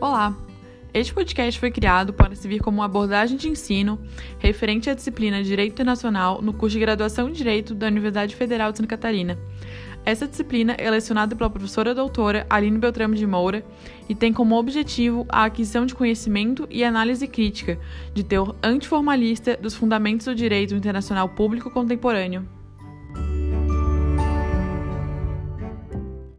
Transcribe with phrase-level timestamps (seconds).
[0.00, 0.32] Olá!
[0.94, 3.98] Este podcast foi criado para servir como abordagem de ensino
[4.38, 8.78] referente à disciplina Direito Internacional no curso de graduação em Direito da Universidade Federal de
[8.78, 9.36] Santa Catarina.
[10.04, 13.64] Essa disciplina é lecionada pela professora doutora Aline Beltrame de Moura
[14.08, 17.76] e tem como objetivo a aquisição de conhecimento e análise crítica
[18.14, 22.57] de teor antiformalista dos fundamentos do direito internacional público contemporâneo.